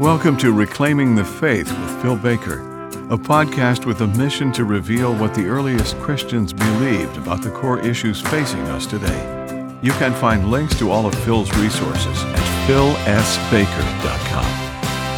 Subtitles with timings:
[0.00, 2.58] Welcome to Reclaiming the Faith with Phil Baker,
[3.10, 7.78] a podcast with a mission to reveal what the earliest Christians believed about the core
[7.78, 9.78] issues facing us today.
[9.82, 14.44] You can find links to all of Phil's resources at philsbaker.com.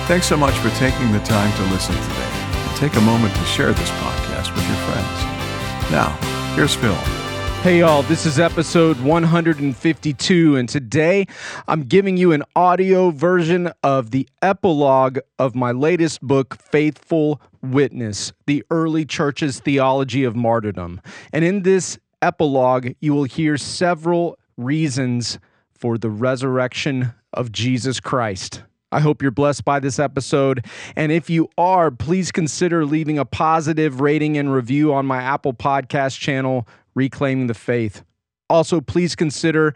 [0.08, 2.30] Thanks so much for taking the time to listen today,
[2.68, 5.90] and take a moment to share this podcast with your friends.
[5.90, 6.10] Now,
[6.54, 7.25] here's Phil.
[7.66, 11.26] Hey, y'all, this is episode 152, and today
[11.66, 18.32] I'm giving you an audio version of the epilogue of my latest book, Faithful Witness
[18.46, 21.00] The Early Church's Theology of Martyrdom.
[21.32, 25.40] And in this epilogue, you will hear several reasons
[25.72, 28.62] for the resurrection of Jesus Christ.
[28.92, 30.64] I hope you're blessed by this episode.
[30.94, 35.52] And if you are, please consider leaving a positive rating and review on my Apple
[35.52, 38.02] Podcast channel Reclaiming the Faith.
[38.50, 39.72] Also, please consider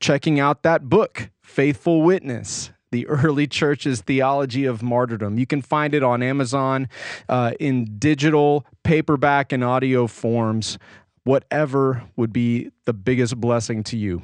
[0.00, 5.38] checking out that book, Faithful Witness the early church's theology of martyrdom.
[5.38, 6.88] You can find it on Amazon
[7.28, 10.78] uh, in digital, paperback, and audio forms,
[11.24, 14.22] whatever would be the biggest blessing to you.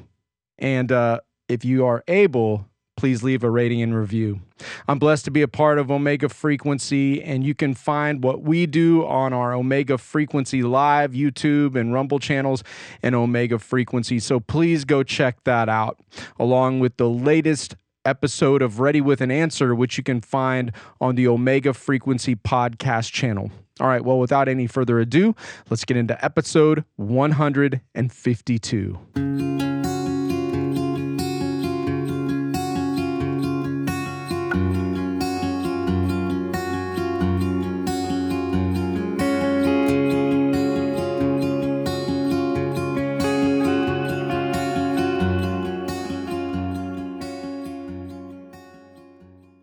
[0.59, 2.68] And uh, if you are able,
[2.99, 4.41] please leave a rating and review.
[4.89, 8.67] I'm blessed to be a part of Omega Frequency, and you can find what we
[8.67, 12.65] do on our Omega Frequency Live, YouTube, and Rumble channels
[13.01, 14.19] and Omega Frequency.
[14.19, 16.01] So please go check that out,
[16.41, 21.15] along with the latest episode of Ready with an Answer, which you can find on
[21.15, 23.53] the Omega Frequency podcast channel.
[23.79, 25.37] All right, well, without any further ado,
[25.71, 29.68] let's get into episode 152.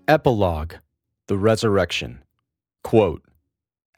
[0.07, 0.73] Epilogue
[1.27, 2.23] The Resurrection.
[2.83, 3.23] Quote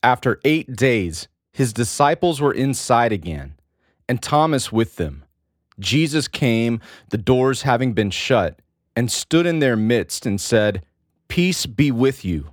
[0.02, 3.56] After eight days, his disciples were inside again,
[4.08, 5.26] and Thomas with them.
[5.80, 6.80] Jesus came,
[7.10, 8.62] the doors having been shut,
[8.96, 10.84] and stood in their midst and said,
[11.28, 12.52] Peace be with you.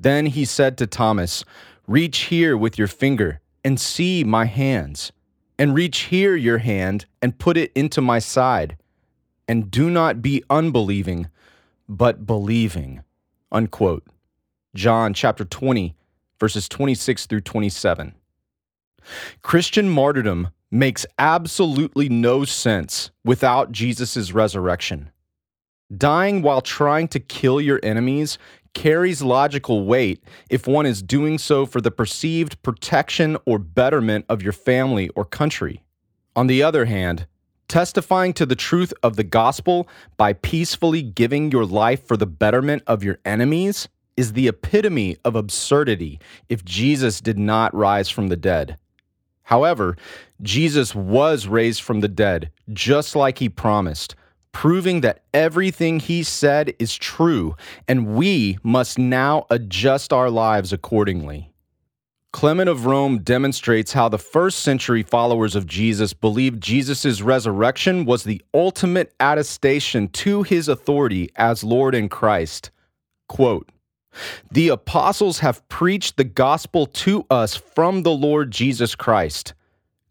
[0.00, 1.44] Then he said to Thomas,
[1.86, 5.12] Reach here with your finger and see my hands,
[5.58, 8.76] and reach here your hand and put it into my side.
[9.46, 11.28] And do not be unbelieving
[11.88, 13.02] but believing.
[13.52, 14.04] Unquote.
[14.74, 15.94] John chapter 20,
[16.40, 18.14] verses 26 through 27.
[19.42, 25.10] Christian martyrdom makes absolutely no sense without Jesus' resurrection.
[25.96, 28.38] Dying while trying to kill your enemies
[28.72, 34.42] carries logical weight if one is doing so for the perceived protection or betterment of
[34.42, 35.84] your family or country.
[36.34, 37.26] On the other hand,
[37.68, 42.82] testifying to the truth of the gospel by peacefully giving your life for the betterment
[42.86, 48.36] of your enemies is the epitome of absurdity if Jesus did not rise from the
[48.36, 48.76] dead.
[49.44, 49.96] However,
[50.42, 54.14] Jesus was raised from the dead, just like he promised,
[54.52, 57.54] proving that everything he said is true,
[57.86, 61.50] and we must now adjust our lives accordingly.
[62.34, 68.24] Clement of Rome demonstrates how the first century followers of Jesus believed Jesus' resurrection was
[68.24, 72.72] the ultimate attestation to his authority as Lord and Christ.
[73.28, 73.70] Quote,
[74.50, 79.54] the apostles have preached the gospel to us from the Lord Jesus Christ.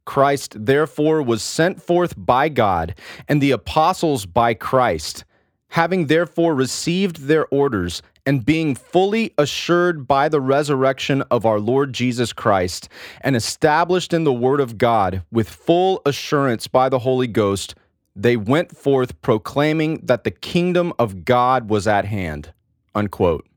[0.05, 2.95] Christ, therefore, was sent forth by God,
[3.27, 5.25] and the apostles by Christ.
[5.71, 11.93] Having therefore received their orders, and being fully assured by the resurrection of our Lord
[11.93, 12.89] Jesus Christ,
[13.21, 17.75] and established in the Word of God with full assurance by the Holy Ghost,
[18.15, 22.53] they went forth proclaiming that the kingdom of God was at hand.
[22.95, 23.47] Unquote.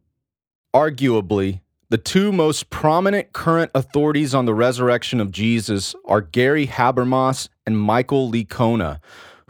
[0.74, 7.48] Arguably, the two most prominent current authorities on the resurrection of Jesus are Gary Habermas
[7.64, 8.98] and Michael Licona,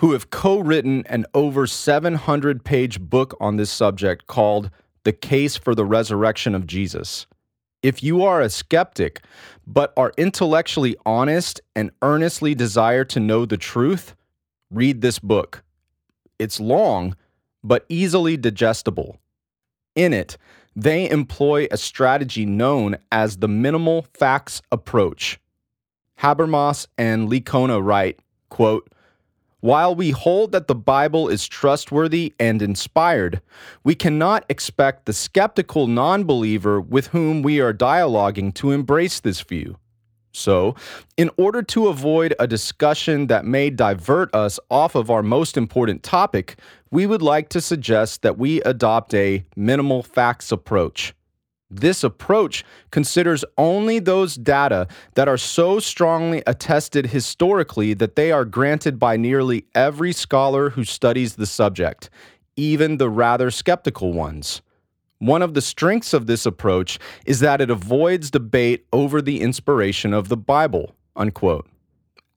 [0.00, 4.70] who have co written an over 700 page book on this subject called
[5.06, 7.28] the case for the resurrection of Jesus.
[7.80, 9.22] If you are a skeptic,
[9.64, 14.16] but are intellectually honest and earnestly desire to know the truth,
[14.68, 15.62] read this book.
[16.40, 17.14] It's long,
[17.62, 19.20] but easily digestible.
[19.94, 20.38] In it,
[20.74, 25.38] they employ a strategy known as the minimal facts approach.
[26.18, 28.18] Habermas and Licona write,
[28.48, 28.90] quote,
[29.60, 33.40] while we hold that the Bible is trustworthy and inspired,
[33.84, 39.40] we cannot expect the skeptical non believer with whom we are dialoguing to embrace this
[39.40, 39.78] view.
[40.36, 40.74] So,
[41.16, 46.02] in order to avoid a discussion that may divert us off of our most important
[46.02, 46.58] topic,
[46.90, 51.14] we would like to suggest that we adopt a minimal facts approach.
[51.70, 58.44] This approach considers only those data that are so strongly attested historically that they are
[58.44, 62.08] granted by nearly every scholar who studies the subject,
[62.56, 64.62] even the rather skeptical ones.
[65.18, 70.12] One of the strengths of this approach is that it avoids debate over the inspiration
[70.12, 70.94] of the Bible.
[71.16, 71.66] Unquote.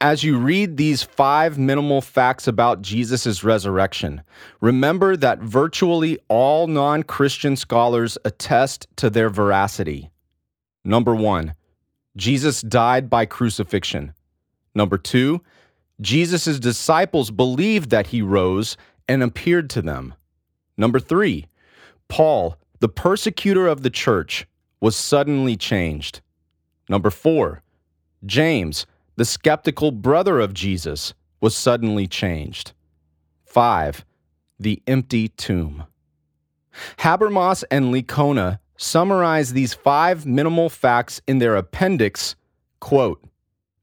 [0.01, 4.21] As you read these five minimal facts about Jesus' resurrection,
[4.61, 10.09] remember that virtually all non Christian scholars attest to their veracity.
[10.85, 11.53] Number one,
[12.15, 14.13] Jesus died by crucifixion.
[14.73, 15.41] Number two,
[15.99, 18.77] Jesus' disciples believed that he rose
[19.09, 20.13] and appeared to them.
[20.77, 21.47] Number three,
[22.07, 24.47] Paul, the persecutor of the church,
[24.79, 26.21] was suddenly changed.
[26.87, 27.63] Number four,
[28.25, 28.85] James,
[29.19, 32.71] the skeptical brother of Jesus, was suddenly changed.
[33.43, 34.05] 5.
[34.57, 35.83] The empty tomb.
[36.99, 42.37] Habermas and Licona summarize these five minimal facts in their appendix.
[42.79, 43.21] Quote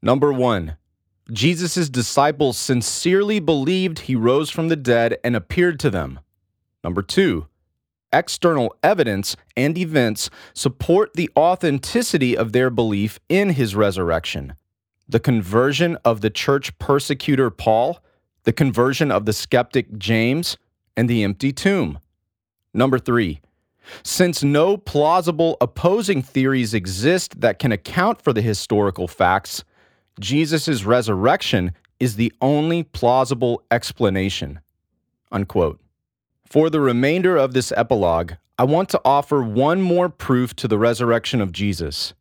[0.00, 0.78] Number 1.
[1.30, 6.18] Jesus' disciples sincerely believed he rose from the dead and appeared to them.
[6.82, 7.46] Number 2.
[8.10, 14.54] External evidence and events support the authenticity of their belief in his resurrection
[15.08, 18.00] the conversion of the church persecutor Paul,
[18.44, 20.56] the conversion of the skeptic James,
[20.96, 21.98] and the empty tomb.
[22.72, 23.40] Number three,
[24.02, 29.64] since no plausible opposing theories exist that can account for the historical facts,
[30.18, 34.60] Jesus' resurrection is the only plausible explanation.
[35.30, 35.80] Unquote.
[36.46, 40.78] For the remainder of this epilogue, I want to offer one more proof to the
[40.78, 42.14] resurrection of Jesus.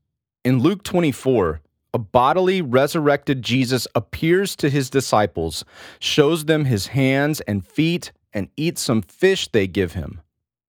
[0.44, 1.62] In Luke 24,
[1.96, 5.64] a bodily resurrected Jesus appears to his disciples,
[5.98, 10.20] shows them his hands and feet, and eats some fish they give him.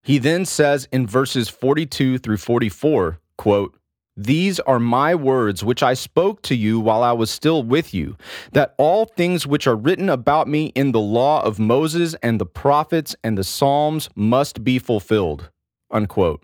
[0.04, 3.76] He then says in verses 42 through 44, quote,
[4.16, 8.16] these are my words which I spoke to you while I was still with you,
[8.52, 12.46] that all things which are written about me in the law of Moses and the
[12.46, 15.50] prophets and the Psalms must be fulfilled.
[15.90, 16.42] Unquote.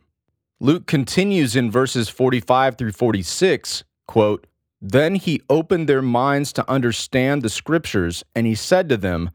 [0.60, 4.46] Luke continues in verses 45 through 46, quote,
[4.84, 9.30] then he opened their minds to understand the scriptures, and he said to them,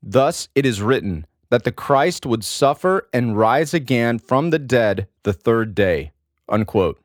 [0.00, 5.08] Thus it is written, that the Christ would suffer and rise again from the dead
[5.24, 6.12] the third day.
[6.48, 7.00] Unquote.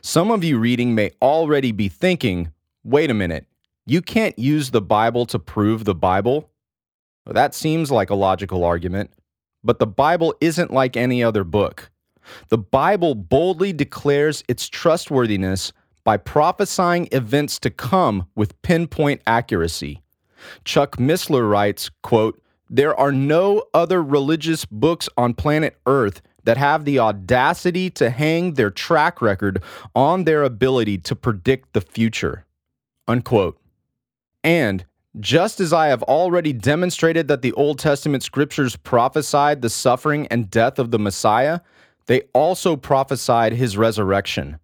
[0.00, 2.52] Some of you reading may already be thinking,
[2.82, 3.46] wait a minute,
[3.86, 6.50] you can't use the Bible to prove the Bible?
[7.24, 9.10] Well, that seems like a logical argument,
[9.62, 11.90] but the Bible isn't like any other book.
[12.48, 15.72] The Bible boldly declares its trustworthiness
[16.04, 20.02] by prophesying events to come with pinpoint accuracy.
[20.64, 26.84] Chuck Missler writes, quote, there are no other religious books on planet Earth that have
[26.84, 29.62] the audacity to hang their track record
[29.94, 32.44] on their ability to predict the future.
[33.06, 33.60] Unquote.
[34.42, 34.84] And
[35.20, 40.50] just as I have already demonstrated that the Old Testament scriptures prophesied the suffering and
[40.50, 41.60] death of the Messiah,
[42.06, 44.58] they also prophesied his resurrection.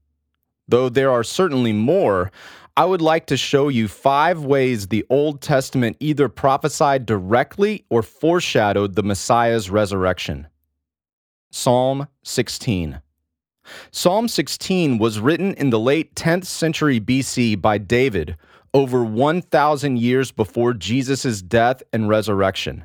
[0.68, 2.30] Though there are certainly more,
[2.76, 8.02] I would like to show you five ways the Old Testament either prophesied directly or
[8.02, 10.46] foreshadowed the Messiah's resurrection.
[11.50, 13.00] Psalm 16.
[13.90, 18.36] Psalm 16 was written in the late 10th century BC by David,
[18.74, 22.84] over 1,000 years before Jesus' death and resurrection.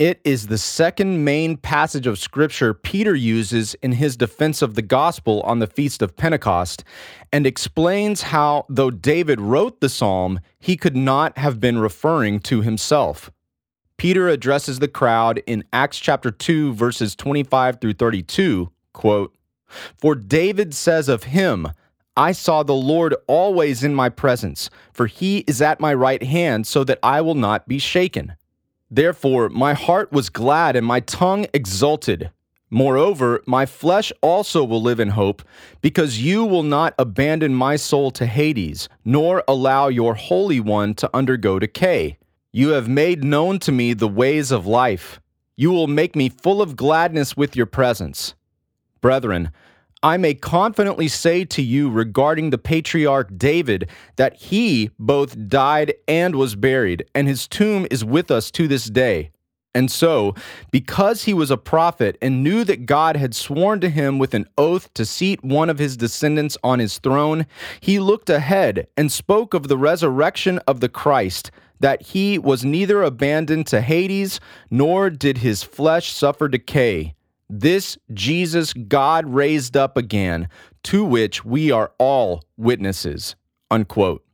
[0.00, 4.82] It is the second main passage of Scripture Peter uses in his defense of the
[4.82, 6.82] gospel on the Feast of Pentecost
[7.32, 12.60] and explains how, though David wrote the psalm, he could not have been referring to
[12.60, 13.30] himself.
[13.96, 19.32] Peter addresses the crowd in Acts chapter 2, verses 25 through 32, quote,
[19.96, 21.68] For David says of him,
[22.16, 26.66] I saw the Lord always in my presence, for he is at my right hand,
[26.66, 28.34] so that I will not be shaken.
[28.90, 32.30] Therefore, my heart was glad and my tongue exulted.
[32.70, 35.42] Moreover, my flesh also will live in hope,
[35.80, 41.10] because you will not abandon my soul to Hades, nor allow your Holy One to
[41.14, 42.18] undergo decay.
[42.52, 45.20] You have made known to me the ways of life.
[45.56, 48.34] You will make me full of gladness with your presence.
[49.00, 49.52] Brethren,
[50.04, 56.36] I may confidently say to you regarding the patriarch David that he both died and
[56.36, 59.30] was buried, and his tomb is with us to this day.
[59.74, 60.34] And so,
[60.70, 64.46] because he was a prophet and knew that God had sworn to him with an
[64.58, 67.46] oath to seat one of his descendants on his throne,
[67.80, 73.02] he looked ahead and spoke of the resurrection of the Christ, that he was neither
[73.02, 74.38] abandoned to Hades,
[74.70, 77.14] nor did his flesh suffer decay.
[77.50, 80.48] This Jesus God raised up again,
[80.84, 83.36] to which we are all witnesses.
[83.70, 84.24] Unquote.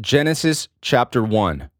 [0.00, 1.70] Genesis chapter 1.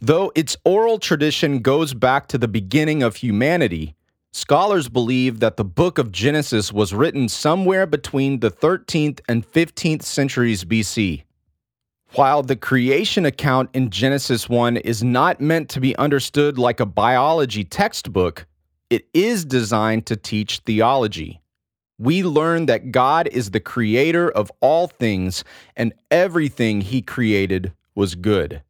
[0.00, 3.94] Though its oral tradition goes back to the beginning of humanity,
[4.32, 10.02] scholars believe that the book of Genesis was written somewhere between the 13th and 15th
[10.02, 11.24] centuries BC.
[12.14, 16.86] While the creation account in Genesis 1 is not meant to be understood like a
[16.86, 18.46] biology textbook,
[18.90, 21.40] it is designed to teach theology.
[21.98, 25.42] We learn that God is the creator of all things,
[25.76, 28.62] and everything he created was good.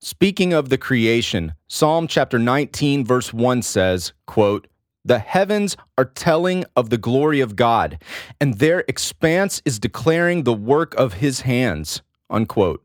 [0.00, 4.66] Speaking of the creation, Psalm chapter 19 verse 1 says, quote,
[5.04, 8.02] "The heavens are telling of the glory of God,
[8.40, 12.84] and their expanse is declaring the work of his hands." Unquote.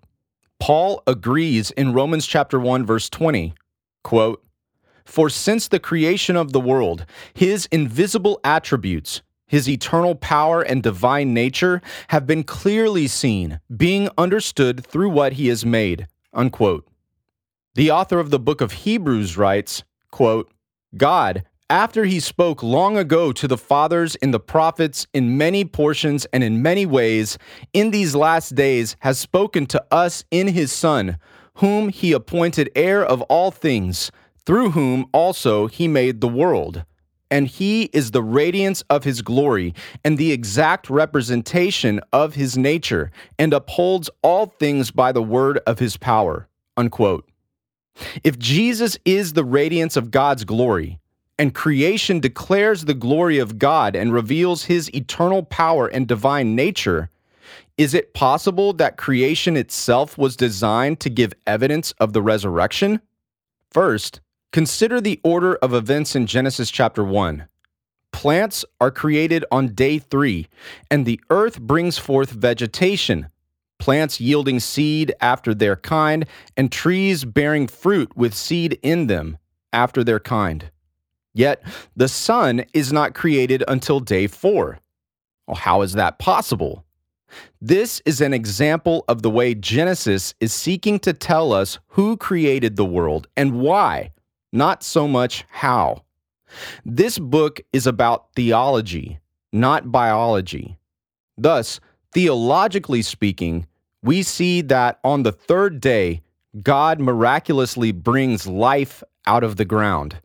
[0.60, 3.54] Paul agrees in Romans chapter 1 verse 20,
[4.04, 4.43] quote,
[5.06, 11.34] "For since the creation of the world, his invisible attributes, his eternal power and divine
[11.34, 16.88] nature have been clearly seen, being understood through what he has made." Unquote.
[17.76, 20.52] The author of the book of Hebrews writes, quote,
[20.96, 26.26] God, after he spoke long ago to the fathers in the prophets in many portions
[26.34, 27.38] and in many ways,
[27.74, 31.18] in these last days has spoken to us in his Son,
[31.56, 34.12] whom he appointed heir of all things,
[34.46, 36.84] through whom also he made the world.
[37.32, 39.74] And he is the radiance of his glory
[40.04, 45.80] and the exact representation of his nature, and upholds all things by the word of
[45.80, 46.48] his power.
[46.78, 47.28] Unquote.
[48.24, 51.00] If Jesus is the radiance of God's glory,
[51.40, 57.10] and creation declares the glory of God and reveals his eternal power and divine nature,
[57.78, 63.02] is it possible that creation itself was designed to give evidence of the resurrection?
[63.72, 64.22] First,
[64.54, 67.48] consider the order of events in Genesis chapter 1.
[68.12, 70.48] Plants are created on day 3,
[70.92, 73.28] and the earth brings forth vegetation,
[73.80, 79.40] plants yielding seed after their kind, and trees bearing fruit with seed in them
[79.74, 80.70] after their kind.
[81.34, 81.64] Yet
[81.96, 84.80] the sun is not created until day four.
[85.48, 86.86] Well, how is that possible?
[87.60, 92.76] This is an example of the way Genesis is seeking to tell us who created
[92.76, 94.12] the world and why,
[94.54, 96.04] not so much how.
[96.86, 99.20] This book is about theology,
[99.52, 100.78] not biology.
[101.38, 101.80] Thus,
[102.14, 103.68] theologically speaking,
[104.04, 106.22] we see that on the third day,
[106.62, 110.20] God miraculously brings life out of the ground.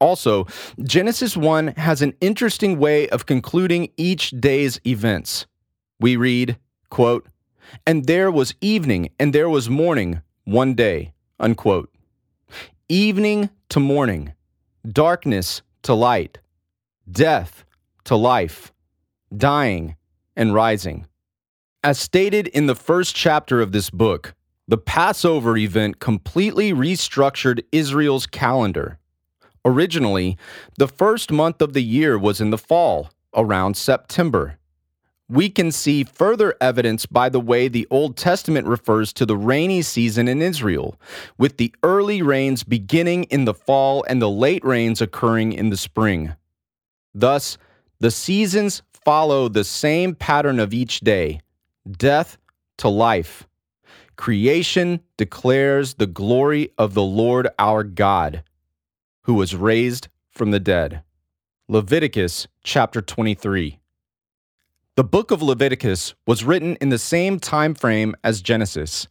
[0.00, 0.46] Also,
[0.82, 5.46] Genesis 1 has an interesting way of concluding each day's events.
[5.98, 6.58] We read,
[6.90, 7.26] quote,
[7.86, 11.90] And there was evening and there was morning one day, unquote.
[12.90, 14.32] Evening to morning,
[14.90, 16.38] darkness to light,
[17.10, 17.66] death
[18.04, 18.72] to life,
[19.36, 19.96] dying
[20.34, 21.06] and rising.
[21.84, 24.34] As stated in the first chapter of this book,
[24.66, 28.98] the Passover event completely restructured Israel's calendar.
[29.66, 30.38] Originally,
[30.78, 34.57] the first month of the year was in the fall, around September.
[35.30, 39.82] We can see further evidence by the way the Old Testament refers to the rainy
[39.82, 40.98] season in Israel,
[41.36, 45.76] with the early rains beginning in the fall and the late rains occurring in the
[45.76, 46.34] spring.
[47.14, 47.58] Thus,
[48.00, 51.40] the seasons follow the same pattern of each day
[51.90, 52.38] death
[52.78, 53.46] to life.
[54.16, 58.42] Creation declares the glory of the Lord our God,
[59.22, 61.02] who was raised from the dead.
[61.68, 63.78] Leviticus chapter 23.
[64.98, 69.06] The book of Leviticus was written in the same time frame as Genesis.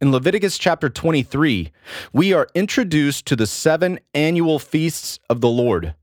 [0.00, 1.70] In Leviticus chapter 23,
[2.14, 5.94] we are introduced to the seven annual feasts of the Lord.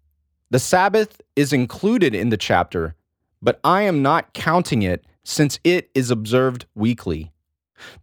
[0.52, 2.94] The Sabbath is included in the chapter,
[3.42, 7.32] but I am not counting it since it is observed weekly.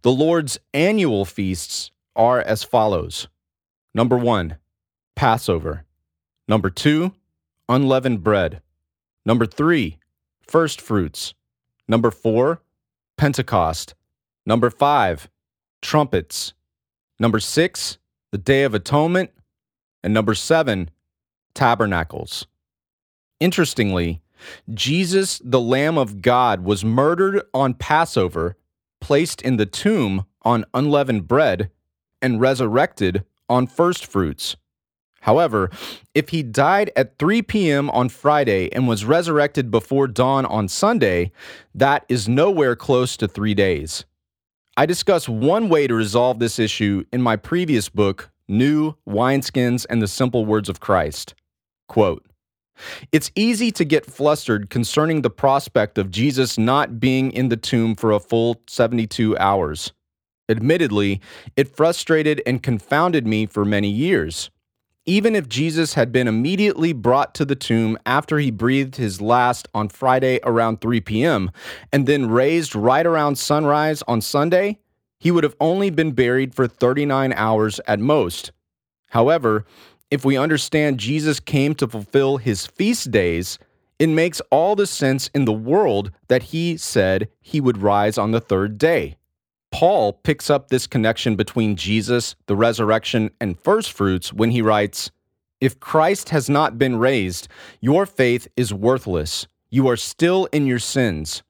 [0.01, 3.29] The Lord's annual feasts are as follows
[3.93, 4.57] Number one,
[5.15, 5.85] Passover.
[6.49, 7.13] Number two,
[7.69, 8.61] unleavened bread.
[9.25, 9.99] Number three,
[10.47, 11.33] first fruits.
[11.87, 12.61] Number four,
[13.17, 13.95] Pentecost.
[14.45, 15.29] Number five,
[15.81, 16.53] trumpets.
[17.19, 17.97] Number six,
[18.31, 19.31] the Day of Atonement.
[20.03, 20.89] And number seven,
[21.53, 22.47] tabernacles.
[23.39, 24.21] Interestingly,
[24.73, 28.57] Jesus, the Lamb of God, was murdered on Passover,
[28.99, 31.69] placed in the tomb on unleavened bread,
[32.21, 34.55] and resurrected on first fruits,
[35.23, 35.69] However,
[36.13, 37.89] if he died at 3 p.m.
[37.91, 41.31] on Friday and was resurrected before dawn on Sunday,
[41.73, 44.03] that is nowhere close to three days.
[44.75, 50.01] I discuss one way to resolve this issue in my previous book, New Wineskins and
[50.01, 51.35] the Simple Words of Christ.
[51.87, 52.25] Quote,
[53.13, 57.95] it's easy to get flustered concerning the prospect of Jesus not being in the tomb
[57.95, 59.93] for a full 72 hours.
[60.49, 61.21] Admittedly,
[61.55, 64.49] it frustrated and confounded me for many years.
[65.05, 69.67] Even if Jesus had been immediately brought to the tomb after he breathed his last
[69.73, 71.51] on Friday around 3 p.m.,
[71.91, 74.79] and then raised right around sunrise on Sunday,
[75.19, 78.53] he would have only been buried for 39 hours at most.
[79.09, 79.65] However,
[80.09, 83.59] if we understand Jesus came to fulfill his feast days,
[83.99, 88.31] it makes all the sense in the world that he said he would rise on
[88.31, 89.17] the third day.
[89.83, 95.11] Paul picks up this connection between Jesus, the resurrection, and first fruits when he writes,
[95.59, 97.49] If Christ has not been raised,
[97.81, 99.45] your faith is worthless.
[99.69, 101.43] You are still in your sins.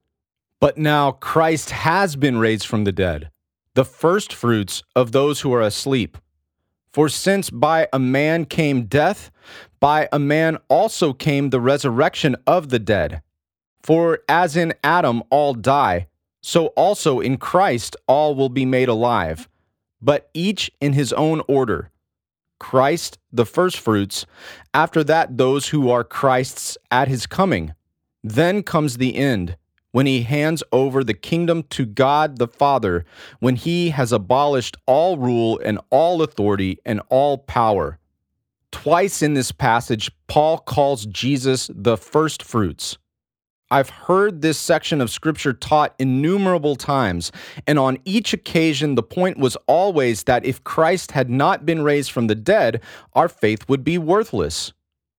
[0.59, 3.29] But now Christ has been raised from the dead,
[3.75, 6.17] the first fruits of those who are asleep.
[6.91, 9.29] For since by a man came death,
[9.79, 13.21] by a man also came the resurrection of the dead.
[13.83, 16.07] For as in Adam all die,
[16.43, 19.47] so also in Christ all will be made alive,
[20.01, 21.89] but each in his own order.
[22.59, 24.25] Christ the firstfruits,
[24.73, 27.73] after that those who are Christ's at his coming.
[28.23, 29.57] Then comes the end,
[29.91, 33.05] when he hands over the kingdom to God the Father,
[33.39, 37.99] when he has abolished all rule and all authority and all power.
[38.71, 42.97] Twice in this passage, Paul calls Jesus the firstfruits.
[43.73, 47.31] I've heard this section of scripture taught innumerable times,
[47.65, 52.11] and on each occasion, the point was always that if Christ had not been raised
[52.11, 54.73] from the dead, our faith would be worthless.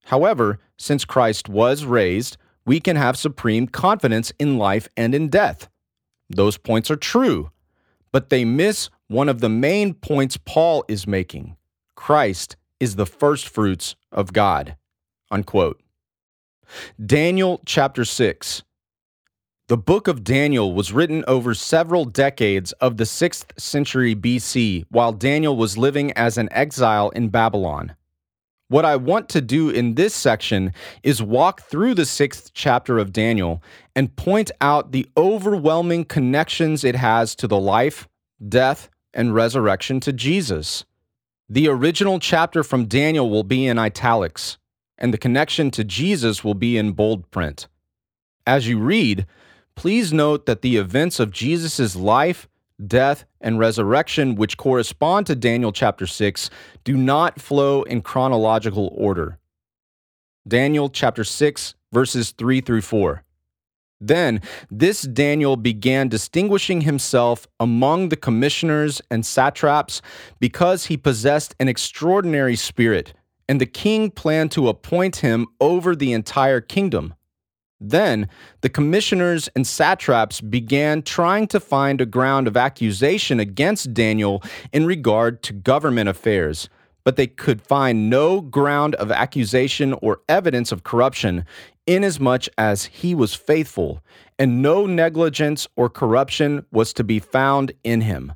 [0.05, 5.69] However, since Christ was raised, we can have supreme confidence in life and in death.
[6.31, 7.51] Those points are true,
[8.13, 11.57] but they miss one of the main points Paul is making
[11.97, 14.77] Christ is the firstfruits of God.
[15.29, 15.81] Unquote.
[17.05, 18.63] Daniel chapter 6.
[19.69, 25.13] The book of Daniel was written over several decades of the 6th century BC while
[25.13, 27.95] Daniel was living as an exile in Babylon.
[28.69, 30.73] What I want to do in this section
[31.03, 33.63] is walk through the sixth chapter of Daniel
[33.97, 38.09] and point out the overwhelming connections it has to the life,
[38.47, 40.85] death, and resurrection to Jesus.
[41.49, 44.59] The original chapter from Daniel will be in italics
[44.99, 47.69] and the connection to Jesus will be in bold print.
[48.47, 49.27] As you read,
[49.75, 52.49] please note that the events of Jesus' life,
[52.85, 56.51] death, and resurrection, which correspond to Daniel chapter 6,
[56.85, 59.39] do not flow in chronological order.
[60.47, 63.23] Daniel chapter 6, verses 3 through 4.
[64.01, 70.03] Then this Daniel began distinguishing himself among the commissioners and satraps
[70.41, 73.15] because he possessed an extraordinary spirit
[73.49, 77.15] and the king planned to appoint him over the entire kingdom.
[77.81, 78.29] Then
[78.63, 84.87] the commissioners and satraps began trying to find a ground of accusation against Daniel in
[84.87, 86.69] regard to government affairs,
[87.05, 91.45] but they could find no ground of accusation or evidence of corruption,
[91.87, 94.03] inasmuch as he was faithful,
[94.39, 98.33] and no negligence or corruption was to be found in him.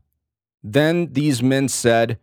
[0.63, 2.19] Then these men said,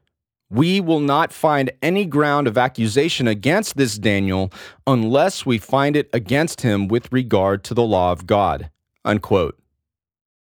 [0.49, 4.51] we will not find any ground of accusation against this Daniel
[4.85, 8.69] unless we find it against him with regard to the law of God.
[9.03, 9.59] Unquote.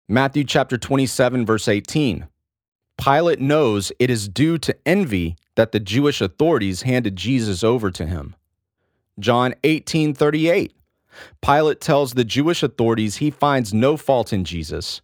[0.07, 2.27] Matthew chapter 27, verse 18.
[2.97, 8.05] Pilate knows it is due to envy that the Jewish authorities handed Jesus over to
[8.05, 8.35] him.
[9.19, 10.73] John 18, 38.
[11.41, 15.01] Pilate tells the Jewish authorities he finds no fault in Jesus.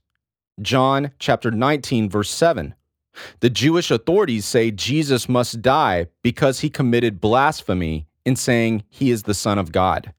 [0.62, 2.76] John chapter 19, verse 7.
[3.40, 9.24] The Jewish authorities say Jesus must die because he committed blasphemy in saying he is
[9.24, 10.14] the Son of God.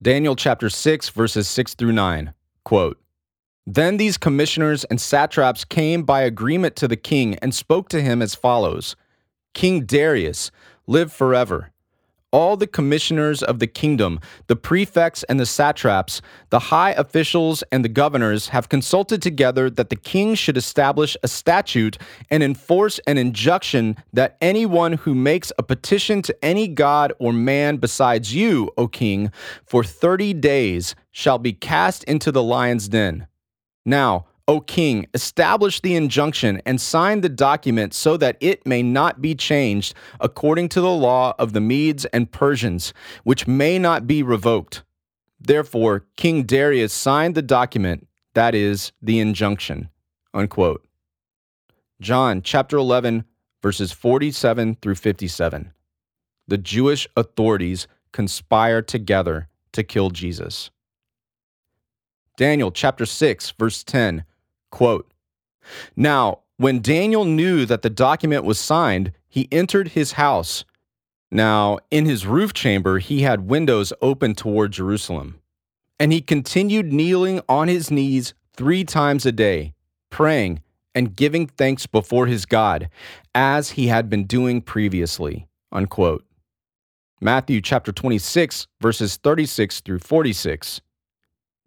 [0.00, 2.34] Daniel chapter 6, verses 6 through 9.
[2.64, 2.98] Quote,
[3.66, 8.20] then these commissioners and satraps came by agreement to the king and spoke to him
[8.20, 8.96] as follows
[9.54, 10.50] King Darius,
[10.86, 11.72] live forever
[12.32, 17.84] all the commissioners of the kingdom, the prefects and the satraps, the high officials and
[17.84, 21.98] the governors have consulted together that the king should establish a statute
[22.30, 27.76] and enforce an injunction that anyone who makes a petition to any god or man
[27.76, 29.30] besides you, O king,
[29.64, 33.26] for 30 days shall be cast into the lion's den.
[33.84, 39.22] Now, O king, establish the injunction and sign the document so that it may not
[39.22, 42.92] be changed according to the law of the Medes and Persians,
[43.24, 44.82] which may not be revoked.
[45.40, 49.88] Therefore, King Darius signed the document, that is, the injunction.
[50.34, 50.86] Unquote.
[51.98, 53.24] John chapter 11,
[53.62, 55.72] verses 47 through 57.
[56.46, 60.70] The Jewish authorities conspire together to kill Jesus.
[62.36, 64.26] Daniel chapter 6, verse 10,
[64.72, 65.08] quote,
[65.94, 70.64] Now, when Daniel knew that the document was signed, he entered his house.
[71.30, 75.38] Now, in his roof chamber, he had windows open toward Jerusalem.
[76.00, 79.74] And he continued kneeling on his knees three times a day,
[80.10, 80.62] praying
[80.94, 82.90] and giving thanks before his God,
[83.34, 85.46] as he had been doing previously.
[85.70, 86.24] Unquote.
[87.20, 90.80] Matthew chapter 26, verses 36 through 46.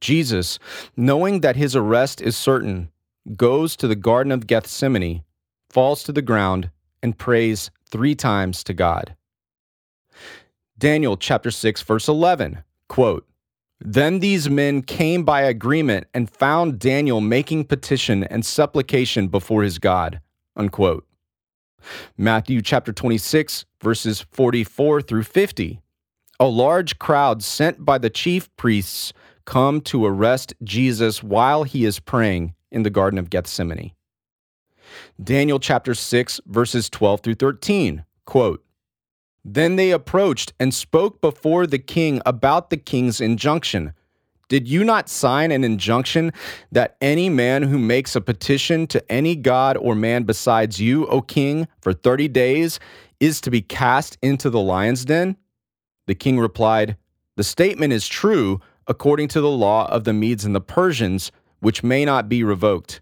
[0.01, 0.59] Jesus,
[0.95, 2.91] knowing that his arrest is certain,
[3.35, 5.23] goes to the Garden of Gethsemane,
[5.69, 6.69] falls to the ground,
[7.01, 9.15] and prays three times to God.
[10.77, 13.27] Daniel chapter 6, verse 11, quote,
[13.79, 19.79] Then these men came by agreement and found Daniel making petition and supplication before his
[19.79, 20.19] God.
[20.55, 21.05] Unquote.
[22.17, 25.81] Matthew chapter 26, verses 44 through 50.
[26.39, 29.13] A large crowd sent by the chief priests
[29.45, 33.93] come to arrest Jesus while he is praying in the Garden of Gethsemane.
[35.21, 38.05] Daniel chapter 6, verses 12 through 13.
[38.25, 38.63] Quote,
[39.43, 43.93] Then they approached and spoke before the king about the king's injunction
[44.47, 46.31] did you not sign an injunction
[46.71, 51.21] that any man who makes a petition to any god or man besides you, O
[51.21, 52.79] king, for 30 days
[53.19, 55.35] is to be cast into the lion's den?
[56.05, 56.95] The king replied,
[57.37, 61.31] The statement is true according to the law of the Medes and the Persians,
[61.65, 63.01] which may not be revoked.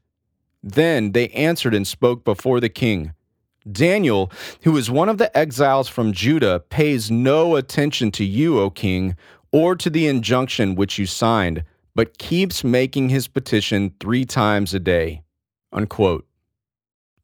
[0.64, 3.12] Then they answered and spoke before the king.
[3.70, 8.70] Daniel, who is one of the exiles from Judah, pays no attention to you, O
[8.70, 9.18] king,
[9.52, 14.80] or to the injunction which you signed, but keeps making his petition three times a
[14.80, 15.24] day.
[15.74, 16.26] Unquote.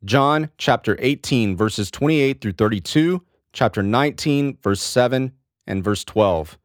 [0.03, 3.23] John chapter 18, verses 28 through 32,
[3.53, 5.31] chapter 19, verse 7,
[5.65, 6.58] and verse 12.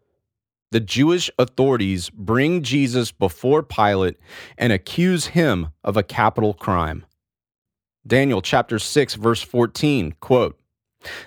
[0.74, 4.16] The Jewish authorities bring Jesus before Pilate
[4.58, 7.06] and accuse him of a capital crime.
[8.04, 10.58] Daniel chapter 6, verse 14, quote,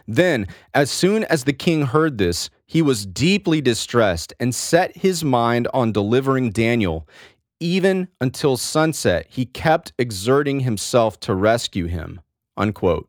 [0.05, 5.23] Then, as soon as the king heard this, he was deeply distressed and set his
[5.23, 7.07] mind on delivering Daniel.
[7.62, 12.19] Even until sunset, he kept exerting himself to rescue him.
[12.57, 13.07] Unquote.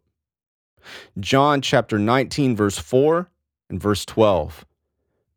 [1.19, 3.29] John chapter 19, verse 4
[3.71, 4.65] and verse 12.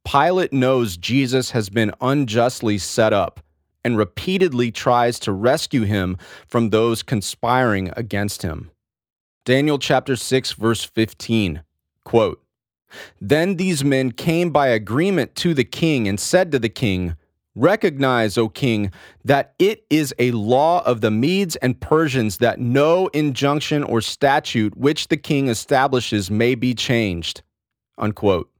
[0.03, 3.39] Pilate knows Jesus has been unjustly set up
[3.83, 8.71] and repeatedly tries to rescue him from those conspiring against him.
[9.45, 11.63] Daniel chapter 6, verse 15.
[12.03, 12.43] Quote,
[13.19, 17.15] then these men came by agreement to the king and said to the king,
[17.55, 18.91] Recognize, O king,
[19.25, 24.77] that it is a law of the Medes and Persians that no injunction or statute
[24.77, 27.41] which the king establishes may be changed.
[27.97, 28.50] Unquote.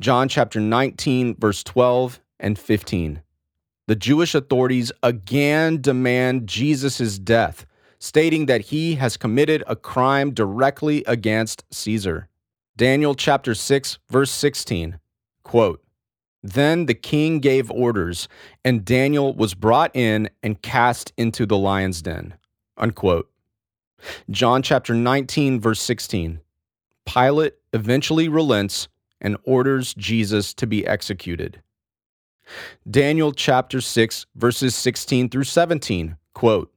[0.00, 3.22] John chapter 19, verse 12 and 15.
[3.88, 7.66] The Jewish authorities again demand Jesus' death,
[7.98, 12.28] stating that he has committed a crime directly against Caesar.
[12.76, 14.98] Daniel chapter 6, verse 16.
[15.42, 15.84] Quote,
[16.42, 18.28] Then the king gave orders,
[18.64, 22.34] and Daniel was brought in and cast into the lion's den.
[22.76, 23.30] Unquote.
[24.30, 26.40] John chapter 19, verse 16.
[27.04, 28.88] Pilate eventually relents
[29.22, 31.62] and orders Jesus to be executed.
[32.90, 36.18] Daniel chapter 6, verses 16 through 17.
[36.34, 36.70] Quote,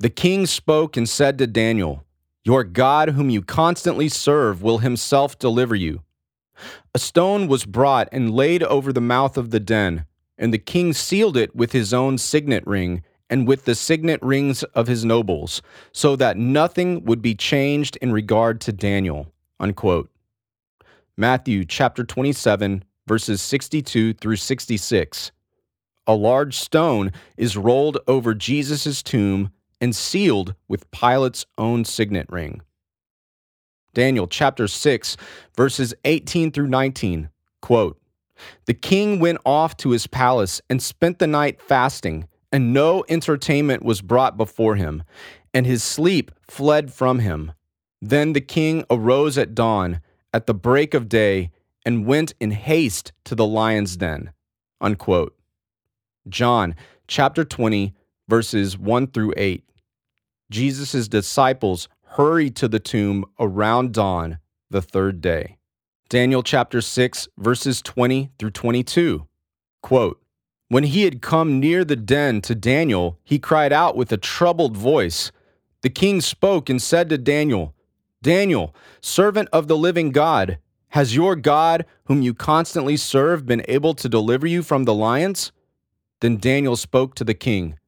[0.00, 2.04] The king spoke and said to Daniel,
[2.48, 6.02] your God, whom you constantly serve, will himself deliver you.
[6.94, 10.06] A stone was brought and laid over the mouth of the den,
[10.38, 14.62] and the king sealed it with his own signet ring and with the signet rings
[14.62, 15.60] of his nobles,
[15.92, 19.30] so that nothing would be changed in regard to Daniel.
[19.60, 20.08] Unquote.
[21.20, 25.32] Matthew chapter 27, verses 62 through 66.
[26.06, 29.50] A large stone is rolled over Jesus' tomb
[29.80, 32.60] and sealed with Pilate's own signet ring.
[33.94, 35.16] Daniel chapter 6,
[35.56, 37.30] verses 18 through 19.
[37.62, 38.00] Quote,
[38.66, 43.82] the king went off to his palace and spent the night fasting, and no entertainment
[43.82, 45.02] was brought before him,
[45.52, 47.50] and his sleep fled from him.
[48.00, 50.00] Then the king arose at dawn,
[50.32, 51.50] at the break of day,
[51.84, 54.32] and went in haste to the lion's den.
[54.80, 55.36] Unquote.
[56.28, 56.74] John
[57.06, 57.94] chapter 20,
[58.28, 59.64] verses 1 through 8.
[60.50, 64.38] Jesus' disciples hurried to the tomb around dawn
[64.70, 65.56] the third day.
[66.08, 69.26] Daniel chapter 6, verses 20 through 22.
[69.82, 70.22] Quote,
[70.68, 74.76] when he had come near the den to Daniel, he cried out with a troubled
[74.76, 75.32] voice.
[75.80, 77.74] The king spoke and said to Daniel,
[78.22, 83.94] Daniel, servant of the living God, has your God, whom you constantly serve, been able
[83.94, 85.52] to deliver you from the lions?
[86.20, 87.78] Then Daniel spoke to the king,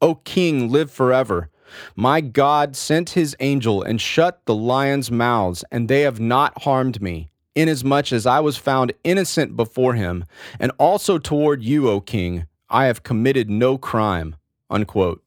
[0.00, 1.50] O king, live forever.
[1.94, 7.00] My God sent his angel and shut the lions' mouths, and they have not harmed
[7.00, 10.24] me inasmuch as I was found innocent before him,
[10.60, 14.36] and also toward you, O king, I have committed no crime.
[14.70, 15.24] Unquote.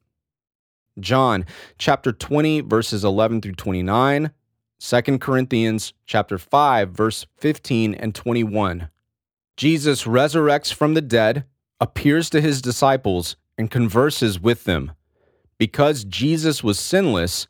[1.00, 1.46] John
[1.78, 4.32] chapter 20 verses 11 through 29,
[4.84, 8.90] 2 Corinthians chapter 5 verse 15 and 21.
[9.56, 11.46] Jesus resurrects from the dead,
[11.80, 14.94] appears to his disciples, and converses with them.
[15.60, 17.48] Because Jesus was sinless,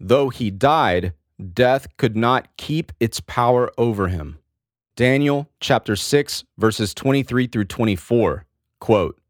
[0.00, 1.12] though he died,
[1.54, 4.38] death could not keep its power over him.
[4.96, 8.44] Daniel chapter 6 verses 23 through 24.
[8.80, 9.20] Quote,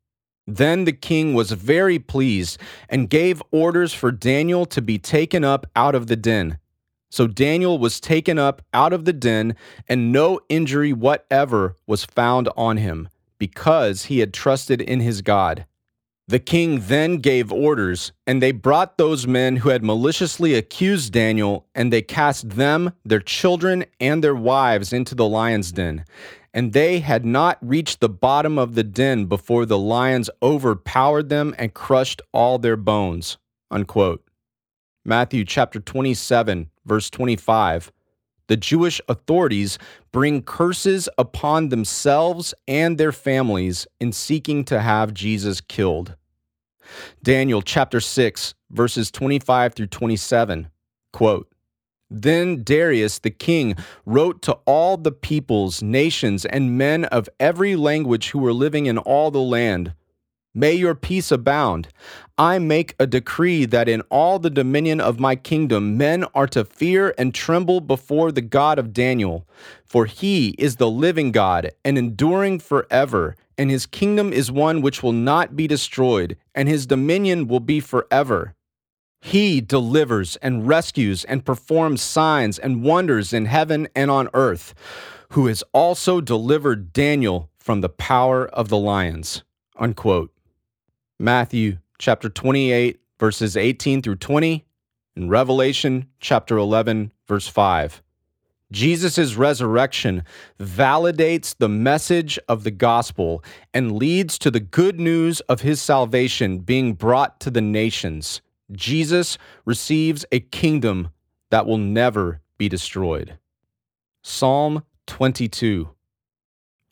[0.47, 5.67] then the king was very pleased and gave orders for Daniel to be taken up
[5.77, 6.59] out of the den.
[7.12, 9.55] So Daniel was taken up out of the den,
[9.87, 15.66] and no injury whatever was found on him, because he had trusted in his God.
[16.27, 21.66] The king then gave orders, and they brought those men who had maliciously accused Daniel,
[21.75, 26.07] and they cast them, their children, and their wives into the lion's den.
[26.55, 31.55] And they had not reached the bottom of the den before the lions overpowered them
[31.59, 33.37] and crushed all their bones.
[33.70, 34.25] Unquote.
[35.05, 37.92] Matthew chapter 27, verse 25.
[38.49, 39.79] The Jewish authorities
[40.11, 46.16] bring curses upon themselves and their families in seeking to have Jesus killed.
[47.23, 50.68] Daniel chapter 6, verses 25 through 27.
[51.12, 51.49] Quote,
[52.11, 58.31] then Darius the king wrote to all the peoples, nations, and men of every language
[58.31, 59.95] who were living in all the land
[60.55, 61.88] May your peace abound.
[62.37, 66.67] I make a decree that in all the dominion of my kingdom men are to
[66.67, 69.49] fear and tremble before the God of Daniel,
[69.87, 75.03] for he is the living God and enduring forever, and his kingdom is one which
[75.03, 78.55] will not be destroyed, and his dominion will be forever.
[79.23, 84.75] He delivers and rescues and performs signs and wonders in heaven and on earth,
[85.31, 89.45] who has also delivered Daniel from the power of the lions.
[89.79, 90.31] Unquote.
[91.22, 94.66] Matthew chapter 28, verses 18 through 20,
[95.14, 98.02] and Revelation chapter 11, verse 5.
[98.72, 100.24] Jesus' resurrection
[100.58, 106.58] validates the message of the gospel and leads to the good news of his salvation
[106.58, 108.42] being brought to the nations.
[108.72, 111.11] Jesus receives a kingdom
[111.50, 113.38] that will never be destroyed.
[114.22, 115.88] Psalm 22.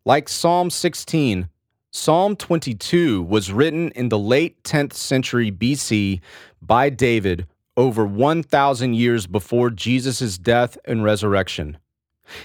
[0.04, 1.48] Like Psalm 16,
[1.92, 6.20] Psalm 22 was written in the late 10th century BC
[6.62, 11.78] by David over 1,000 years before Jesus' death and resurrection.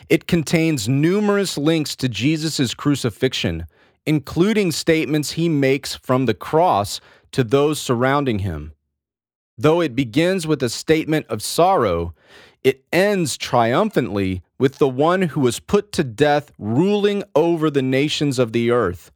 [0.10, 3.68] It contains numerous links to Jesus' crucifixion,
[4.08, 7.00] including statements he makes from the cross
[7.32, 8.74] to those surrounding him.
[9.60, 12.16] Though it begins with a statement of sorrow,
[12.64, 18.40] it ends triumphantly with the one who was put to death ruling over the nations
[18.40, 19.12] of the earth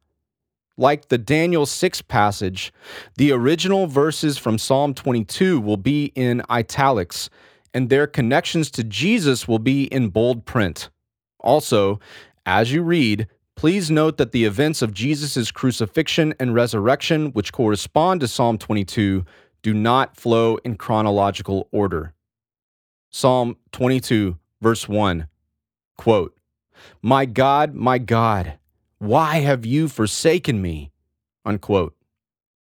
[0.80, 2.72] like the Daniel 6 passage,
[3.18, 7.30] the original verses from Psalm 22 will be in italics,
[7.74, 10.89] and their connections to Jesus will be in bold print.
[11.42, 12.00] Also,
[12.46, 18.22] as you read, please note that the events of Jesus' crucifixion and resurrection, which correspond
[18.22, 19.26] to Psalm 22,
[19.62, 22.13] do not flow in chronological order.
[23.10, 25.28] Psalm 22, verse 1
[25.98, 26.38] quote,
[27.02, 28.59] My God, my God,
[29.00, 30.92] why have you forsaken me?
[31.46, 31.96] Unquote.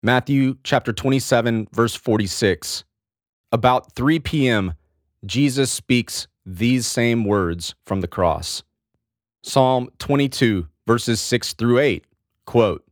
[0.02, 2.84] Matthew chapter 27, verse 46.
[3.52, 4.74] About 3 p.m.,
[5.26, 8.64] Jesus speaks these same words from the cross.
[9.44, 12.04] Psalm 22, verses 6 through 8.
[12.46, 12.84] Quote,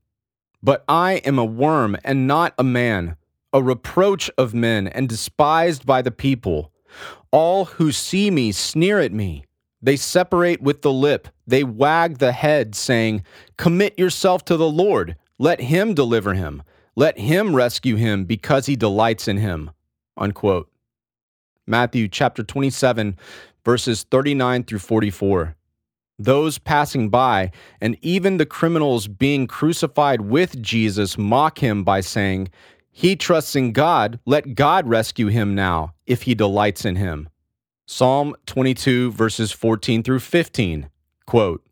[0.62, 3.18] But I am a worm and not a man,
[3.52, 6.72] a reproach of men and despised by the people.
[7.32, 9.46] All who see me sneer at me.
[9.82, 13.24] They separate with the lip, they wag the head, saying,
[13.58, 15.16] Commit yourself to the Lord.
[15.38, 16.64] Let him deliver him.
[16.96, 19.72] Let him rescue him because he delights in him.
[20.18, 20.70] Unquote.
[21.68, 23.18] Matthew chapter 27,
[23.64, 25.56] verses 39 through 44.
[26.18, 32.50] Those passing by, and even the criminals being crucified with Jesus, mock him by saying,
[32.92, 34.20] He trusts in God.
[34.26, 37.30] Let God rescue him now, if he delights in him.
[37.88, 40.90] Psalm 22, verses 14 through 15.
[41.32, 41.66] Quote,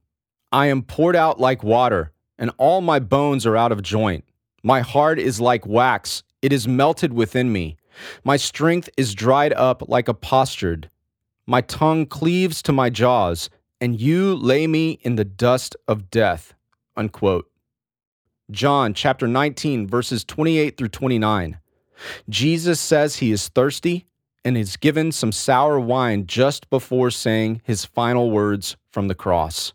[0.54, 4.24] I am poured out like water, and all my bones are out of joint.
[4.64, 7.76] My heart is like wax, it is melted within me.
[8.24, 10.90] My strength is dried up like a potsherd.
[11.46, 13.50] My tongue cleaves to my jaws,
[13.82, 16.54] and you lay me in the dust of death.
[16.96, 17.52] Unquote.
[18.52, 21.60] John chapter 19, verses 28 through 29.
[22.30, 24.06] Jesus says he is thirsty
[24.50, 29.74] and is given some sour wine just before saying his final words from the cross.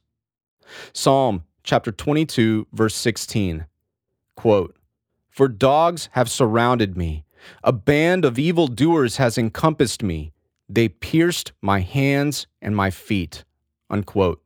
[0.93, 3.67] Psalm chapter 22, verse 16.
[4.35, 4.75] Quote,
[5.31, 7.25] For dogs have surrounded me,
[7.63, 10.33] a band of evildoers has encompassed me.
[10.69, 13.45] They pierced my hands and my feet.
[13.89, 14.45] Unquote.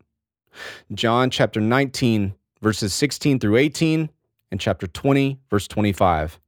[0.92, 4.10] John chapter 19, verses 16 through 18,
[4.50, 6.38] and chapter 20, verse 25.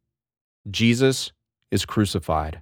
[0.71, 1.33] Jesus
[1.71, 2.61] is crucified.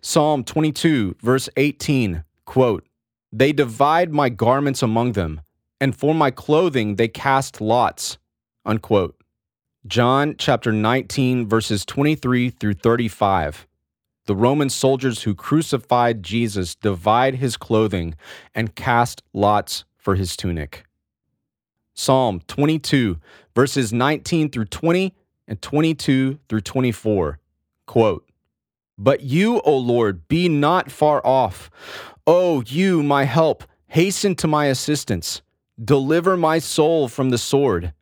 [0.00, 2.86] Psalm 22, verse 18, quote,
[3.32, 5.40] They divide my garments among them,
[5.80, 8.18] and for my clothing they cast lots.
[8.64, 9.14] Unquote.
[9.86, 13.66] John chapter 19, verses 23 through 35.
[14.26, 18.14] The Roman soldiers who crucified Jesus divide his clothing
[18.54, 20.84] and cast lots for his tunic.
[21.94, 23.18] Psalm 22,
[23.54, 25.14] verses 19 through 20
[25.48, 27.38] and 22 through 24.
[27.86, 28.27] Quote,
[28.98, 31.70] But you, O Lord, be not far off.
[32.26, 35.40] O you, my help, hasten to my assistance.
[35.82, 37.92] Deliver my soul from the sword.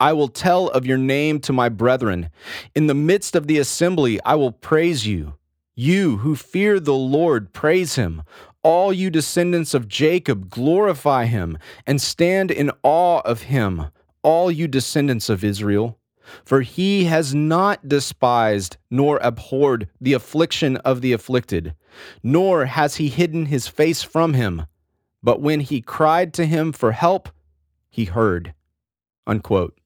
[0.00, 2.30] I will tell of your name to my brethren.
[2.74, 5.34] In the midst of the assembly, I will praise you.
[5.74, 8.22] You who fear the Lord, praise him.
[8.62, 13.86] All you descendants of Jacob, glorify him and stand in awe of him,
[14.22, 15.98] all you descendants of Israel.
[16.44, 21.74] For he has not despised nor abhorred the affliction of the afflicted,
[22.22, 24.66] nor has he hidden his face from him.
[25.22, 27.28] But when he cried to him for help,
[27.90, 28.54] he heard.
[29.26, 29.78] Unquote.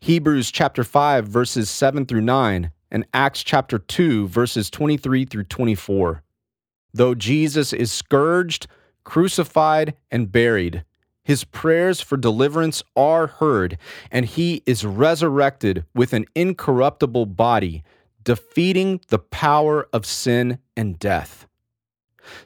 [0.00, 6.22] Hebrews chapter 5, verses 7 through 9, and Acts chapter 2, verses 23 through 24.
[6.94, 8.66] Though Jesus is scourged,
[9.04, 10.84] crucified, and buried,
[11.24, 13.78] his prayers for deliverance are heard,
[14.10, 17.82] and he is resurrected with an incorruptible body,
[18.24, 21.46] defeating the power of sin and death.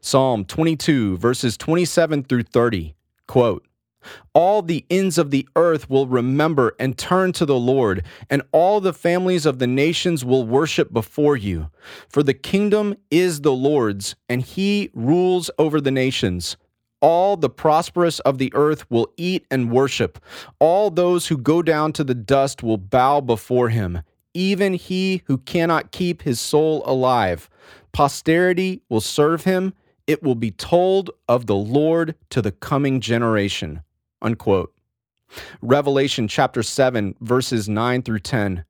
[0.01, 2.95] Psalm 22, verses 27 through 30,
[3.27, 3.67] quote,
[4.35, 8.81] all the ends of the earth will remember and turn to the Lord, and all
[8.81, 11.71] the families of the nations will worship before you.
[12.09, 16.57] For the kingdom is the Lord's, and he rules over the nations.
[17.01, 20.19] All the prosperous of the earth will eat and worship.
[20.59, 24.03] All those who go down to the dust will bow before him,
[24.35, 27.51] even he who cannot keep his soul alive.
[27.93, 29.75] Posterity will serve him.
[30.07, 33.83] It will be told of the Lord to the coming generation.
[34.23, 34.73] Unquote.
[35.61, 38.65] Revelation chapter 7, verses 9 through 10.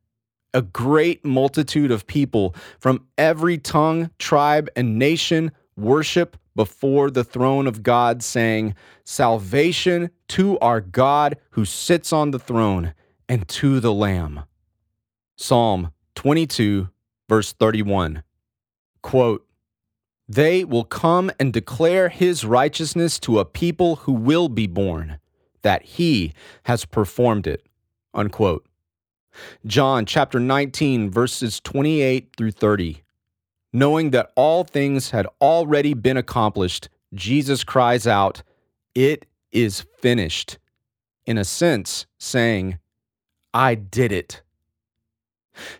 [0.54, 7.68] A great multitude of people from every tongue, tribe, and nation worship before the throne
[7.68, 12.94] of God, saying, Salvation to our God who sits on the throne
[13.28, 14.40] and to the Lamb.
[15.36, 16.88] Psalm 22,
[17.28, 18.24] verse 31.
[19.02, 19.46] Quote,
[20.26, 25.18] They will come and declare his righteousness to a people who will be born
[25.62, 26.32] that he
[26.64, 27.66] has performed it.
[28.14, 28.66] Unquote.
[29.66, 33.02] John chapter 19, verses 28 through 30.
[33.76, 38.42] Knowing that all things had already been accomplished, Jesus cries out,
[38.94, 40.56] It is finished.
[41.26, 42.78] In a sense, saying,
[43.52, 44.40] I did it.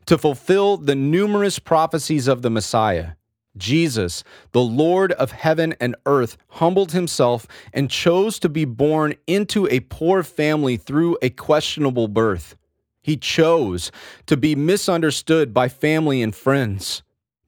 [0.05, 3.13] To fulfill the numerous prophecies of the Messiah,
[3.57, 9.67] Jesus, the Lord of heaven and earth, humbled himself and chose to be born into
[9.69, 12.57] a poor family through a questionable birth.
[13.01, 13.91] He chose
[14.27, 17.03] to be misunderstood by family and friends.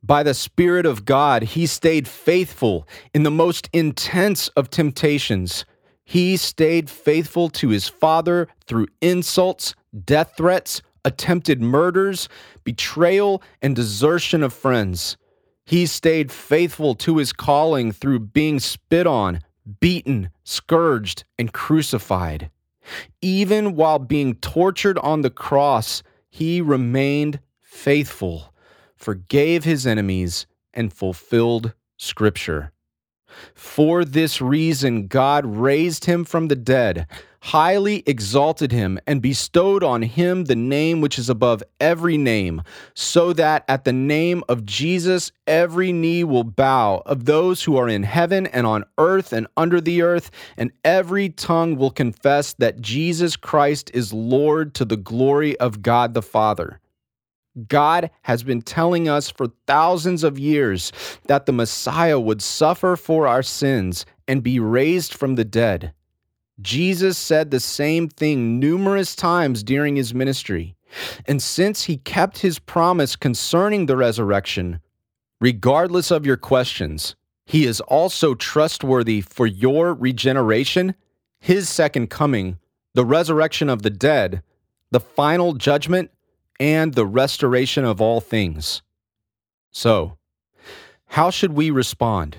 [0.08, 5.66] By the Spirit of God, he stayed faithful in the most intense of temptations.
[6.02, 9.74] He stayed faithful to his Father through insults,
[10.06, 12.26] death threats, attempted murders,
[12.64, 15.18] betrayal, and desertion of friends.
[15.66, 19.42] He stayed faithful to his calling through being spit on,
[19.78, 22.50] beaten, scourged, and crucified.
[23.20, 28.54] Even while being tortured on the cross, he remained faithful,
[28.98, 32.72] forgave his enemies, and fulfilled Scripture.
[33.54, 37.06] For this reason, God raised him from the dead,
[37.40, 42.62] highly exalted him, and bestowed on him the name which is above every name,
[42.94, 47.88] so that at the name of Jesus every knee will bow, of those who are
[47.88, 52.80] in heaven and on earth and under the earth, and every tongue will confess that
[52.80, 56.80] Jesus Christ is Lord to the glory of God the Father.
[57.66, 60.92] God has been telling us for thousands of years
[61.26, 65.92] that the Messiah would suffer for our sins and be raised from the dead.
[66.60, 70.76] Jesus said the same thing numerous times during his ministry.
[71.26, 74.80] And since he kept his promise concerning the resurrection,
[75.40, 77.14] regardless of your questions,
[77.46, 80.94] he is also trustworthy for your regeneration,
[81.40, 82.58] his second coming,
[82.94, 84.42] the resurrection of the dead,
[84.90, 86.10] the final judgment,
[86.60, 88.82] and the restoration of all things.
[89.70, 90.18] So,
[91.06, 92.38] how should we respond?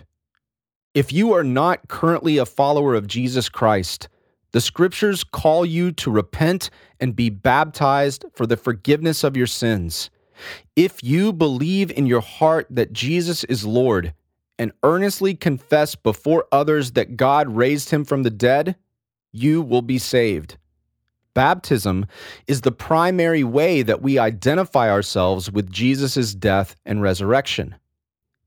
[0.93, 4.09] If you are not currently a follower of Jesus Christ,
[4.51, 10.09] the scriptures call you to repent and be baptized for the forgiveness of your sins.
[10.76, 14.13] If you believe in your heart that Jesus is Lord
[14.57, 18.76] and earnestly confess before others that God raised him from the dead,
[19.32, 20.57] you will be saved.
[21.34, 22.05] Baptism
[22.47, 27.75] is the primary way that we identify ourselves with Jesus' death and resurrection.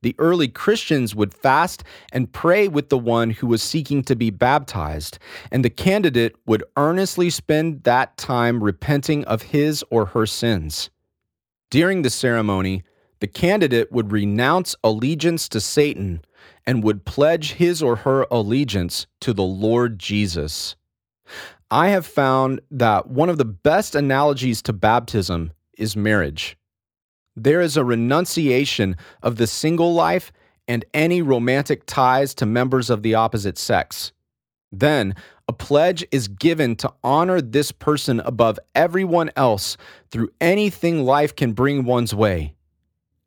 [0.02, 4.30] The early Christians would fast and pray with the one who was seeking to be
[4.30, 5.18] baptized,
[5.52, 10.90] and the candidate would earnestly spend that time repenting of his or her sins.
[11.70, 12.82] During the ceremony,
[13.20, 16.22] the candidate would renounce allegiance to Satan
[16.66, 20.74] and would pledge his or her allegiance to the Lord Jesus.
[21.72, 26.58] I have found that one of the best analogies to baptism is marriage.
[27.34, 30.32] There is a renunciation of the single life
[30.68, 34.12] and any romantic ties to members of the opposite sex.
[34.70, 35.14] Then,
[35.48, 39.78] a pledge is given to honor this person above everyone else
[40.10, 42.54] through anything life can bring one's way.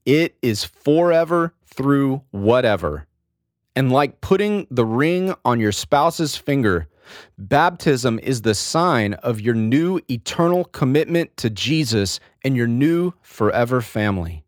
[0.05, 3.07] It is forever through whatever.
[3.75, 6.87] And like putting the ring on your spouse's finger,
[7.37, 13.81] Baptism is the sign of your new eternal commitment to Jesus and your new forever
[13.81, 14.43] family.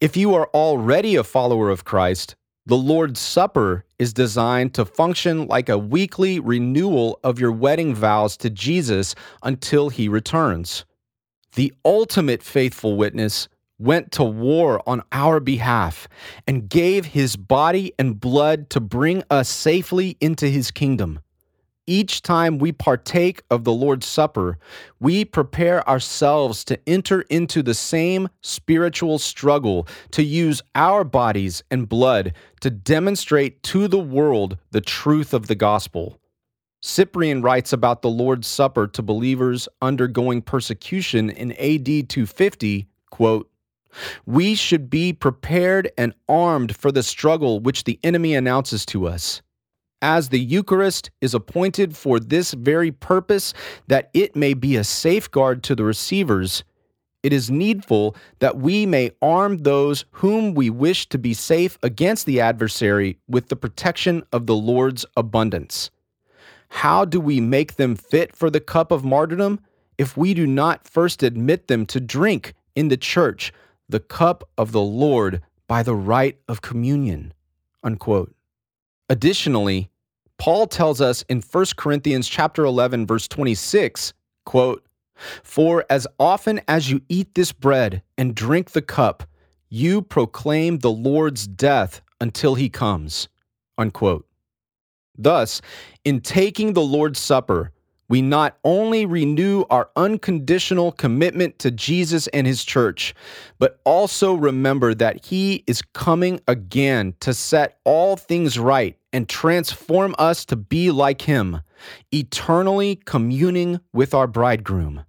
[0.00, 2.36] If you are already a follower of Christ,
[2.66, 8.36] the Lord's Supper is designed to function like a weekly renewal of your wedding vows
[8.38, 10.84] to Jesus until he returns.
[11.54, 13.48] The ultimate faithful witness
[13.78, 16.08] went to war on our behalf
[16.46, 21.20] and gave his body and blood to bring us safely into his kingdom
[21.88, 24.58] each time we partake of the Lord's Supper,
[25.00, 31.88] we prepare ourselves to enter into the same spiritual struggle to use our bodies and
[31.88, 36.20] blood to demonstrate to the world the truth of the gospel.
[36.80, 43.50] Cyprian writes about the Lord's Supper to believers undergoing persecution in AD 250, quote,
[44.26, 49.42] We should be prepared and armed for the struggle which the enemy announces to us
[50.02, 53.54] as the Eucharist is appointed for this very purpose,
[53.88, 56.64] that it may be a safeguard to the receivers,
[57.22, 62.26] it is needful that we may arm those whom we wish to be safe against
[62.26, 65.90] the adversary with the protection of the Lord's abundance.
[66.68, 69.60] How do we make them fit for the cup of martyrdom
[69.96, 73.52] if we do not first admit them to drink in the church
[73.88, 77.34] the cup of the Lord by the rite of communion?
[77.82, 78.32] Unquote.
[79.08, 79.90] Additionally,
[80.38, 84.12] Paul tells us in 1 Corinthians chapter 11 verse 26,
[84.44, 84.86] quote,
[85.42, 89.24] "For as often as you eat this bread and drink the cup,
[89.68, 93.28] you proclaim the Lord's death until he comes."
[93.76, 94.26] Unquote.
[95.16, 95.60] Thus,
[96.04, 97.72] in taking the Lord's Supper,
[98.08, 103.14] we not only renew our unconditional commitment to Jesus and his church,
[103.58, 110.14] but also remember that he is coming again to set all things right and transform
[110.18, 111.60] us to be like him,
[112.12, 115.04] eternally communing with our bridegroom.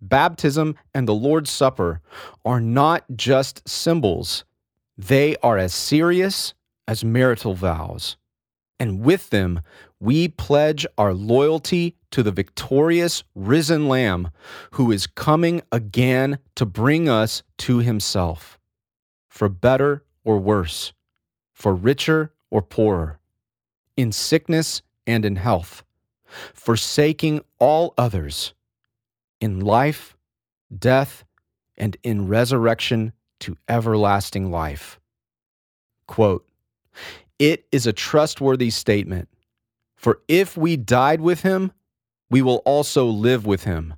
[0.00, 2.00] Baptism and the Lord's Supper
[2.44, 4.44] are not just symbols,
[4.96, 6.54] they are as serious
[6.86, 8.16] as marital vows.
[8.80, 9.60] And with them,
[10.00, 14.30] we pledge our loyalty to the victorious risen Lamb
[14.72, 18.58] who is coming again to bring us to himself,
[19.28, 20.92] for better or worse,
[21.52, 23.18] for richer or poorer,
[23.96, 25.82] in sickness and in health,
[26.54, 28.54] forsaking all others,
[29.40, 30.16] in life,
[30.76, 31.24] death,
[31.76, 34.98] and in resurrection to everlasting life.
[36.06, 36.46] Quote,
[37.38, 39.28] It is a trustworthy statement.
[39.94, 41.72] For if we died with him,
[42.30, 43.94] we will also live with him.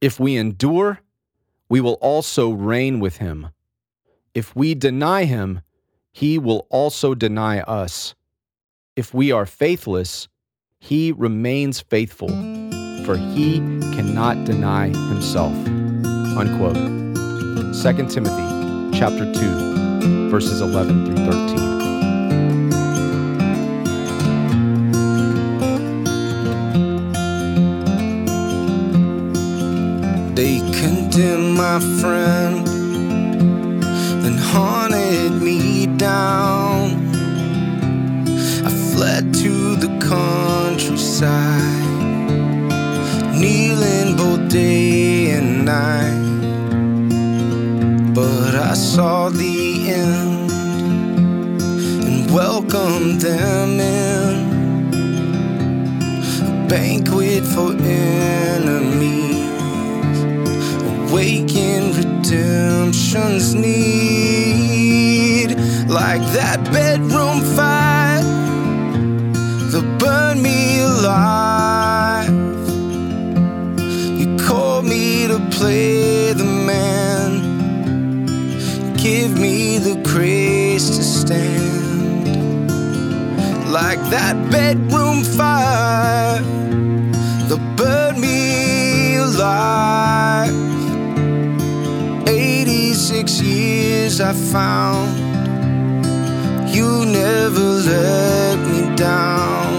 [0.00, 1.00] If we endure,
[1.68, 3.48] we will also reign with him.
[4.34, 5.60] If we deny him,
[6.10, 8.14] he will also deny us.
[8.96, 10.28] If we are faithless,
[10.78, 12.28] he remains faithful,
[13.04, 13.58] for he
[13.94, 15.54] cannot deny himself.
[16.36, 16.74] Unquote.
[16.74, 21.61] 2 Timothy chapter 2, verses 11 through 13.
[30.34, 32.66] They condemned my friend,
[34.24, 37.10] and haunted me down.
[38.64, 41.28] I fled to the countryside,
[43.38, 46.22] kneeling both day and night.
[48.14, 50.50] But I saw the end
[52.06, 54.32] and welcomed them in.
[56.48, 59.31] A banquet for enemies
[61.12, 64.70] awaken redemption's need.
[65.86, 68.22] Like that bedroom fight
[69.72, 72.30] that burned me alive.
[74.18, 77.42] You called me to play the man.
[78.96, 82.70] Give me the grace to stand.
[83.70, 86.40] Like that bedroom fire
[87.48, 90.31] that burned me alive
[94.24, 95.18] I found
[96.72, 99.72] you never let me down.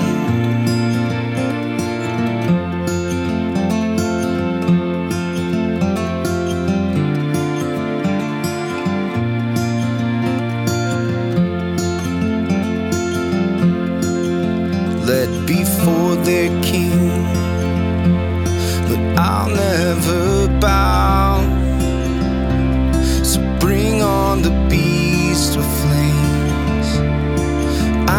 [15.06, 16.63] Let before their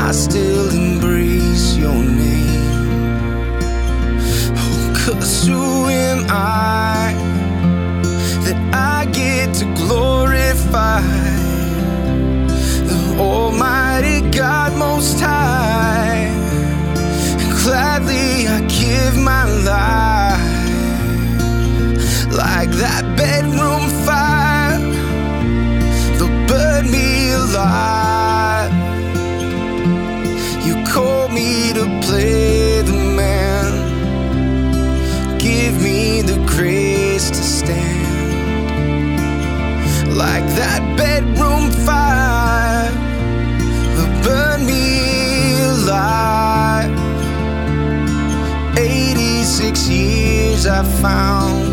[0.07, 0.44] I still
[50.67, 51.64] I found